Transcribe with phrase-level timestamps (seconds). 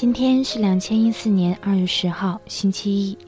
[0.00, 3.18] 今天是两千一四年二月十号，星期一。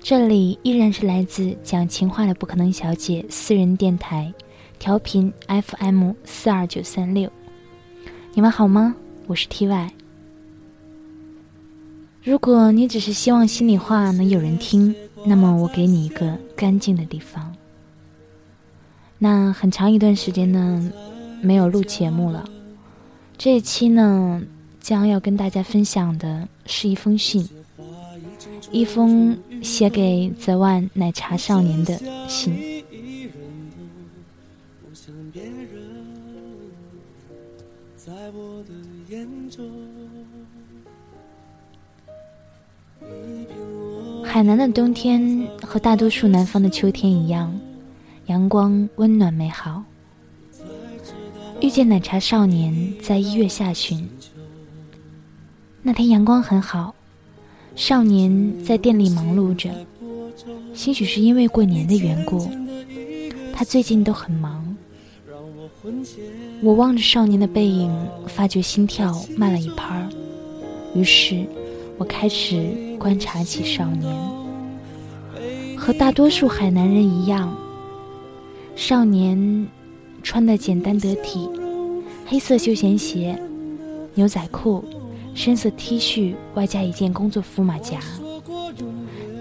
[0.00, 4.32] 这里依然是来自讲情话的不可能小姐私人电台，
[4.78, 7.30] 调频 FM 四二九三六。
[8.32, 8.96] 你们好吗？
[9.26, 9.90] 我是 TY。
[12.22, 14.94] 如果你只是希望心里话能有人听，
[15.26, 17.54] 那么我给你一个干净的地方。
[19.18, 20.90] 那很长一段时间呢，
[21.42, 22.48] 没有录节目了。
[23.36, 24.40] 这一期呢，
[24.84, 27.48] 将要跟大家分享的是一封信，
[28.70, 31.98] 一封写给泽万奶茶少年的
[32.28, 32.84] 信。
[44.22, 47.58] 海南的冬天和大多数南方的秋天一样，
[48.26, 49.82] 阳光温暖美好。
[51.62, 54.06] 遇见奶茶少年在一月下旬，
[55.86, 56.94] 那天阳光很好，
[57.76, 59.68] 少年在店里忙碌着，
[60.72, 62.48] 兴许是因为过年的缘故，
[63.52, 64.74] 他最近都很忙。
[66.62, 67.94] 我望着少年的背影，
[68.26, 70.08] 发觉心跳慢了一拍儿，
[70.94, 71.44] 于是
[71.98, 74.10] 我开始观察起少年。
[75.76, 77.54] 和大多数海南人一样，
[78.74, 79.68] 少年。
[80.22, 81.46] 穿的简单得体，
[82.24, 83.38] 黑色休闲鞋、
[84.14, 84.82] 牛仔裤、
[85.34, 87.98] 深色 T 恤，外加一件工作服马甲。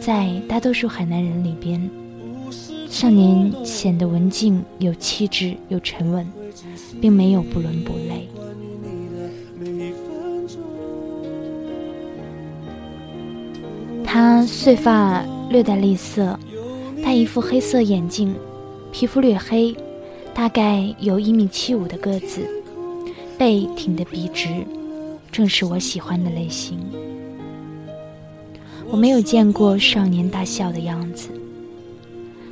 [0.00, 1.88] 在大多数海南人里边，
[2.88, 6.26] 少年显得文静、有气质、又沉稳，
[7.00, 8.28] 并没有不伦不类。
[14.04, 16.38] 他碎发略带栗色，
[17.04, 18.34] 戴一副黑色眼镜，
[18.90, 19.74] 皮肤略黑。
[20.34, 22.40] 大概有一米七五的个子，
[23.38, 24.66] 背挺得笔直，
[25.32, 26.78] 正是我喜欢的类型。
[28.90, 31.30] 我没有见过少年大笑的样子，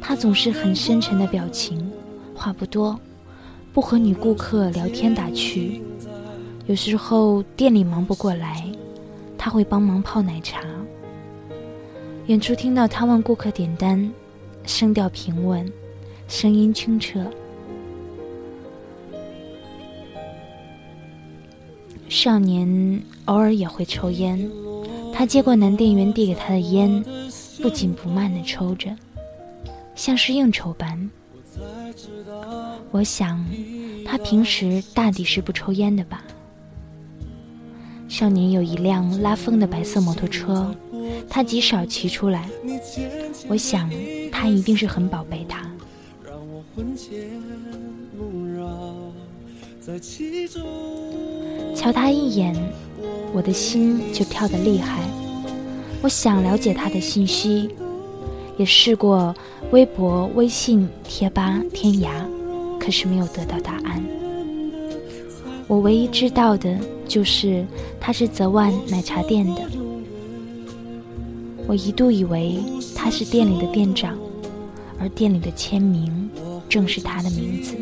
[0.00, 1.88] 他总是很深沉的表情，
[2.34, 2.98] 话不多，
[3.72, 5.80] 不和女顾客聊天打趣。
[6.66, 8.64] 有时候店里忙不过来，
[9.38, 10.60] 他会帮忙泡奶茶。
[12.26, 14.10] 远处听到他问顾客点单，
[14.64, 15.70] 声调平稳，
[16.26, 17.24] 声音清澈。
[22.14, 24.48] 少年偶尔也会抽烟，
[25.12, 27.04] 他接过男店员递给他的烟，
[27.60, 28.88] 不紧不慢地抽着，
[29.96, 31.10] 像是应酬般。
[32.92, 33.44] 我想，
[34.06, 36.22] 他平时大抵是不抽烟的吧。
[38.08, 40.72] 少年有一辆拉风的白色摩托车，
[41.28, 42.48] 他极少骑出来。
[43.48, 43.90] 我想，
[44.30, 45.68] 他一定是很宝贝它。
[51.84, 52.56] 瞧他一眼，
[53.34, 55.02] 我的心就跳得厉害。
[56.00, 57.68] 我想了解他的信息，
[58.56, 59.36] 也试过
[59.70, 62.08] 微博、微信、贴吧、天涯，
[62.80, 64.02] 可是没有得到答案。
[65.66, 66.74] 我唯一知道的
[67.06, 67.66] 就是
[68.00, 69.62] 他是泽万奶茶店的。
[71.66, 72.62] 我一度以为
[72.96, 74.16] 他是店里的店长，
[74.98, 76.30] 而店里的签名
[76.66, 77.76] 正是他的名字。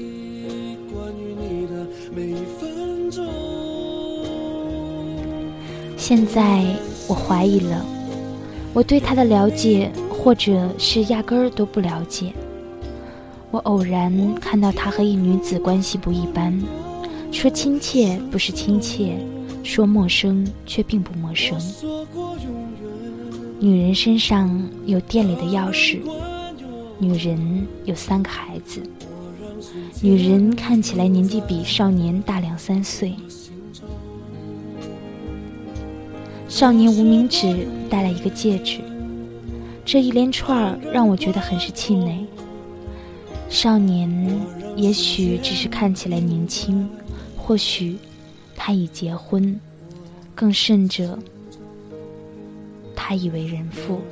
[6.15, 6.62] 现在
[7.09, 7.83] 我怀疑了，
[8.75, 12.34] 我对他的了解，或者是压根儿都不了解。
[13.50, 16.62] 我偶然看到他和一女子关系不一般，
[17.31, 19.17] 说亲切不是亲切，
[19.65, 21.59] 说陌生却并不陌生。
[23.59, 26.00] 女人身上有店里的钥匙，
[26.99, 28.83] 女人有三个孩子，
[30.03, 33.15] 女人看起来年纪比少年大两三岁。
[36.52, 38.82] 少年无名指戴了一个戒指，
[39.87, 42.26] 这一连串让我觉得很是气馁。
[43.49, 44.38] 少年
[44.76, 46.87] 也许只是看起来年轻，
[47.38, 47.96] 或许
[48.54, 49.58] 他已结婚，
[50.34, 51.19] 更甚者，
[52.94, 54.02] 他已为人父。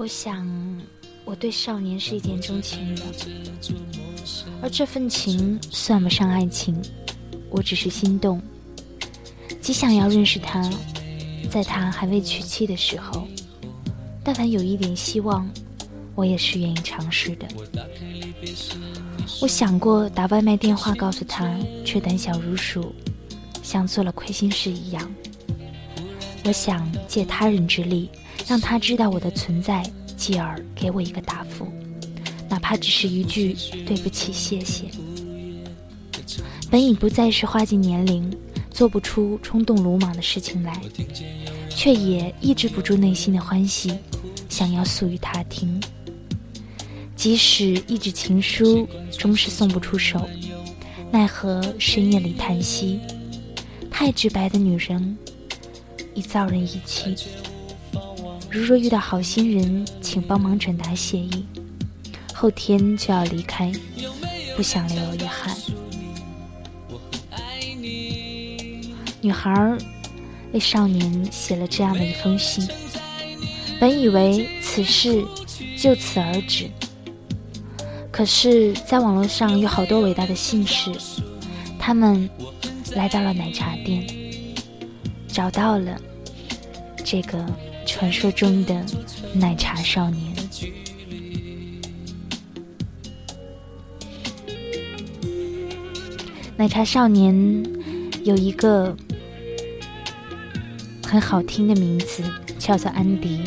[0.00, 0.48] 我想，
[1.26, 3.02] 我对少年是一见钟情的，
[4.62, 6.74] 而这份情算不上爱情，
[7.50, 8.40] 我只是心动，
[9.60, 10.66] 极想要认识他，
[11.50, 13.28] 在他还未娶妻的时候，
[14.24, 15.46] 但凡有一点希望，
[16.14, 17.46] 我也是愿意尝试的。
[19.42, 21.54] 我想过打外卖电话告诉他，
[21.84, 22.94] 却胆小如鼠，
[23.62, 25.14] 像做了亏心事一样。
[26.46, 28.08] 我想借他人之力，
[28.46, 29.82] 让他知道我的存在，
[30.16, 31.66] 继而给我一个答复，
[32.48, 33.56] 哪怕只是一句
[33.86, 34.86] 对不起、谢谢。
[36.70, 38.28] 本已不再是花季年龄，
[38.70, 40.80] 做不出冲动鲁莽的事情来，
[41.68, 43.92] 却也抑制不住内心的欢喜，
[44.48, 45.80] 想要诉与他听。
[47.14, 48.88] 即使一纸情书
[49.18, 50.28] 终是送不出手，
[51.10, 52.98] 奈何深夜里叹息，
[53.90, 55.16] 太直白的女人。
[56.12, 57.14] 已遭人遗弃。
[58.50, 61.46] 如若遇到好心人，请帮忙转达谢意。
[62.34, 63.70] 后天就要离开，
[64.56, 65.56] 不想留有遗憾。
[69.20, 69.78] 女孩
[70.52, 72.66] 为少年写了这样的一封信，
[73.78, 75.24] 本以为此事
[75.78, 76.68] 就此而止，
[78.10, 80.90] 可是，在网络上有好多伟大的信士，
[81.78, 82.28] 他们
[82.96, 84.04] 来到了奶茶店。
[85.28, 85.96] 找到了
[87.04, 87.46] 这个
[87.90, 88.86] 传说中的
[89.34, 90.32] 奶茶少年。
[96.56, 97.34] 奶茶少年
[98.22, 98.96] 有一个
[101.04, 102.22] 很好听的名字，
[102.60, 103.42] 叫做安迪。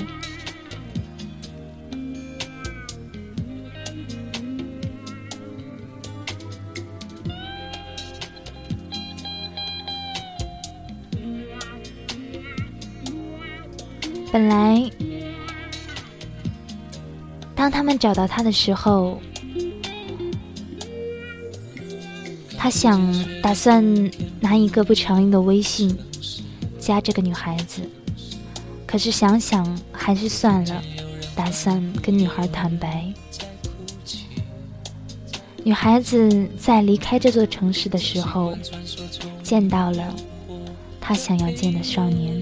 [14.34, 14.90] 本来，
[17.54, 19.22] 当他们找到他的时候，
[22.58, 23.00] 他想
[23.44, 24.10] 打算
[24.40, 25.96] 拿一个不常用的微信
[26.80, 27.88] 加这个女孩子，
[28.88, 30.82] 可是想想还是算了，
[31.36, 33.06] 打算跟女孩坦白。
[35.64, 38.58] 女孩子在离开这座城市的时候，
[39.44, 40.16] 见到了
[41.00, 42.42] 她想要见的少年。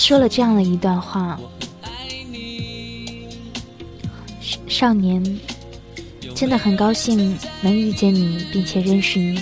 [0.00, 1.38] 说了这样的一段话
[4.66, 5.22] ：“少年，
[6.34, 9.38] 真的很高兴能遇见你，并且认识你。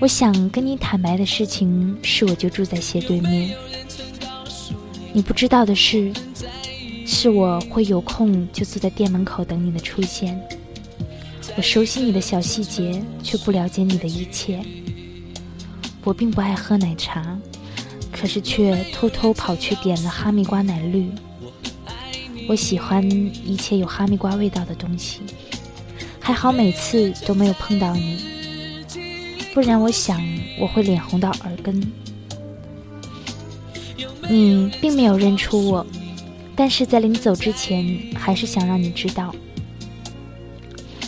[0.00, 3.54] 我想跟你坦白的事情是，我就住在斜对面。
[5.12, 6.10] 你不知道的是，
[7.06, 10.36] 是我会有空就坐在店门口等你的出现。
[11.56, 14.60] 我熟悉你的小细节，却不了解你的一切。”
[16.02, 17.38] 我并不爱喝奶茶，
[18.24, 21.10] 可是却偷偷跑去点了哈密瓜奶绿。
[22.48, 23.06] 我喜欢
[23.44, 25.20] 一切有哈密瓜味道的东西，
[26.18, 28.16] 还好每次都没有碰到你，
[29.52, 30.18] 不然我想
[30.58, 31.78] 我会脸红到耳根。
[34.30, 35.86] 你并没有认出我，
[36.56, 39.34] 但是在临走之前，还是想让你知道，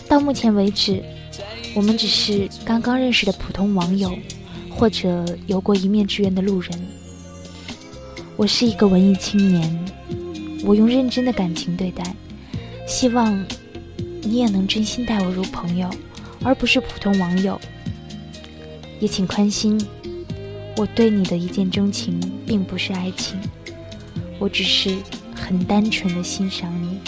[0.07, 1.03] 到目前为止，
[1.75, 4.13] 我们只是刚刚认识的普通网友。
[4.79, 6.71] 或者有过一面之缘的路人，
[8.39, 9.85] 我是一个文艺青年，
[10.63, 12.15] 我用认真的感情对待，
[12.87, 13.43] 希望
[14.21, 15.89] 你也能真心待我如朋友，
[16.45, 17.59] 而不是普通网友。
[19.01, 19.81] 也请宽心，
[20.77, 23.39] 我对你的一见钟情并不是爱情，
[24.39, 24.95] 我只是
[25.35, 26.99] 很单纯的欣赏你。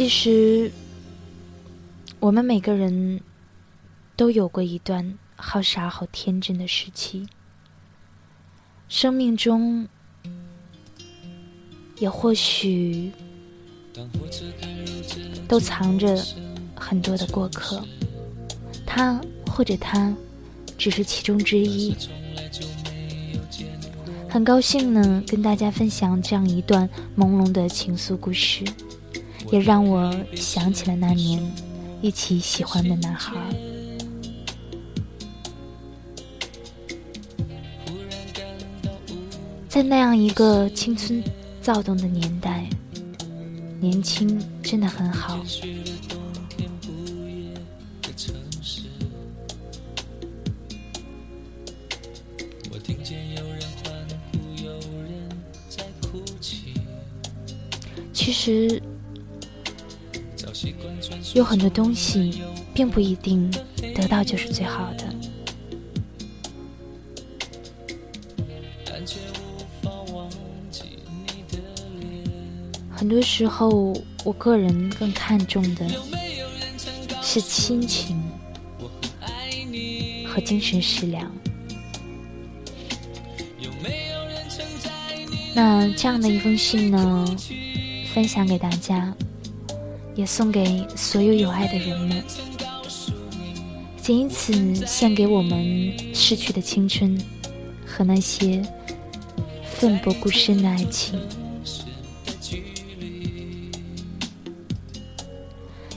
[0.00, 0.72] 其实，
[2.20, 3.20] 我们每个人
[4.16, 7.28] 都有过一段好傻、好天真的时期。
[8.88, 9.86] 生命中，
[11.98, 13.12] 也或许
[15.46, 16.18] 都藏着
[16.74, 17.84] 很多的过客，
[18.86, 20.16] 他或者他
[20.78, 21.94] 只是其中之一。
[24.30, 26.88] 很高兴呢，跟大家分享这样一段
[27.18, 28.64] 朦胧的情愫故事。
[29.50, 31.40] 也让我想起了那年
[32.00, 33.34] 一起喜欢的男孩。
[39.68, 41.22] 在那样一个青春
[41.60, 42.68] 躁动的年代，
[43.80, 45.40] 年轻真的很好。
[58.12, 58.82] 其实。
[61.34, 62.42] 有很多东西
[62.74, 63.50] 并不一定
[63.94, 65.04] 得到就是最好的。
[72.90, 75.86] 很多时候，我个人更看重的
[77.22, 78.22] 是亲情
[80.26, 81.30] 和精神食粮。
[85.54, 87.24] 那这样的一封信呢，
[88.12, 89.14] 分享给大家，
[90.20, 92.22] 也送给所有有爱的人们，
[94.02, 97.18] 仅以此献给我们逝去的青春
[97.86, 98.62] 和那些
[99.64, 101.18] 奋不顾身的爱情。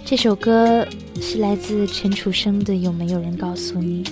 [0.05, 0.87] 这首歌
[1.19, 4.05] 是来自陈楚生的《有没有人告诉你》。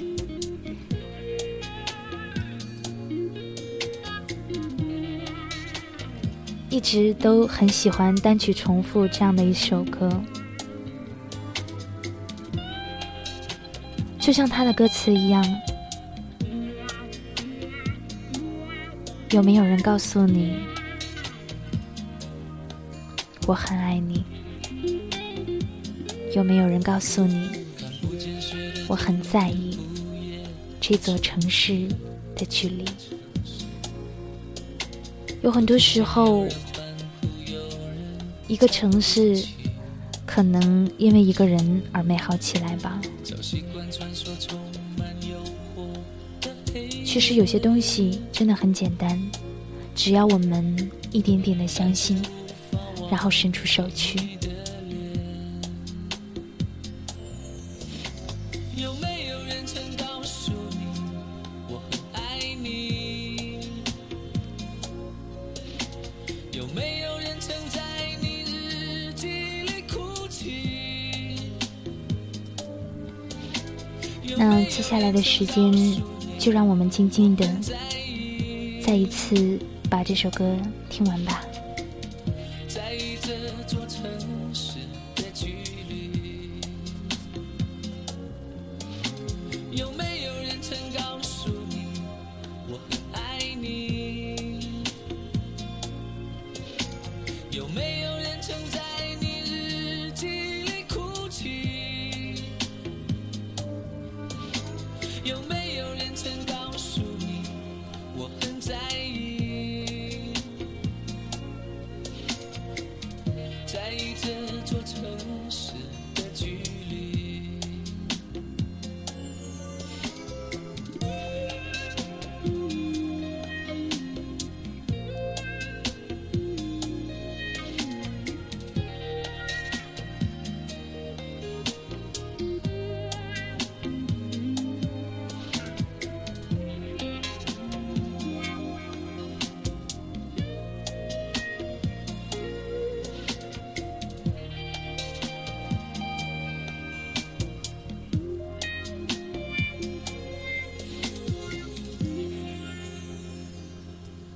[6.71, 10.09] 一直都很喜欢单曲重复这样的一首歌，
[14.17, 15.45] 就像他的歌词一样。
[19.31, 20.55] 有没有人告诉你，
[23.45, 24.23] 我很爱你？
[26.33, 27.49] 有没有人告诉你，
[28.87, 29.77] 我很在意
[30.79, 31.85] 这座城市
[32.33, 32.85] 的距离？
[35.41, 36.47] 有很多时候，
[38.47, 39.43] 一个城市
[40.25, 43.01] 可能因为一个人而美好起来吧。
[47.03, 49.19] 其实有些东西真的很简单，
[49.95, 52.21] 只要我们一点点的相信，
[53.09, 54.40] 然后伸出手去。
[74.91, 75.71] 下来的时间，
[76.37, 77.49] 就让我们静静的
[78.83, 79.57] 再一次
[79.89, 80.53] 把这首歌
[80.89, 81.41] 听完吧。
[105.23, 106.00] 有没有？